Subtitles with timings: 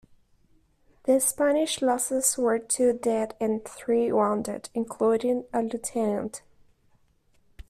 [1.03, 6.41] The Spanish losses were two dead and three wounded, including a lieutenant.